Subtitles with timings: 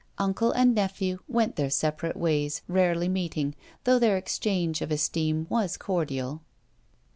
[0.17, 3.53] Uncle and nephew went their separate ways, rarely meeting,
[3.83, 6.41] though their exchange of esteem was cordial.